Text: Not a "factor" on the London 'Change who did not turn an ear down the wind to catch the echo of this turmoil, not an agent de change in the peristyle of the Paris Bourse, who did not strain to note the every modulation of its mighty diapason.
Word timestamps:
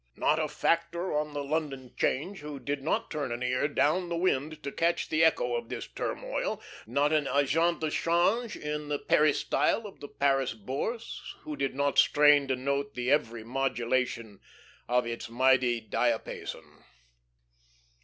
Not 0.15 0.39
a 0.39 0.47
"factor" 0.47 1.13
on 1.15 1.35
the 1.35 1.43
London 1.43 1.93
'Change 1.95 2.39
who 2.39 2.59
did 2.59 2.81
not 2.81 3.11
turn 3.11 3.31
an 3.31 3.43
ear 3.43 3.67
down 3.67 4.09
the 4.09 4.15
wind 4.15 4.63
to 4.63 4.71
catch 4.71 5.07
the 5.09 5.23
echo 5.23 5.53
of 5.55 5.69
this 5.69 5.85
turmoil, 5.85 6.59
not 6.87 7.13
an 7.13 7.27
agent 7.27 7.81
de 7.81 7.91
change 7.91 8.55
in 8.55 8.89
the 8.89 8.97
peristyle 8.97 9.85
of 9.85 9.99
the 9.99 10.07
Paris 10.07 10.55
Bourse, 10.55 11.35
who 11.41 11.55
did 11.55 11.75
not 11.75 11.99
strain 11.99 12.47
to 12.47 12.55
note 12.55 12.95
the 12.95 13.11
every 13.11 13.43
modulation 13.43 14.39
of 14.89 15.05
its 15.05 15.29
mighty 15.29 15.79
diapason. 15.79 16.83